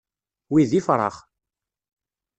[0.51, 1.15] Wi d ifṛax.